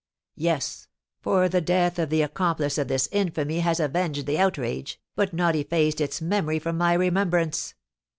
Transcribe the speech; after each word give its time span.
Yes; 0.37 0.87
for 1.21 1.47
the 1.47 1.61
death 1.61 1.99
of 1.99 2.09
the 2.09 2.23
accomplice 2.23 2.79
of 2.79 2.87
this 2.87 3.07
infamy 3.11 3.59
has 3.59 3.79
avenged 3.79 4.25
the 4.25 4.39
outrage, 4.39 4.99
but 5.15 5.31
not 5.31 5.55
effaced 5.55 6.01
its 6.01 6.19
memory 6.23 6.57
from 6.57 6.75
my 6.75 6.93
remembrance. 6.93 7.75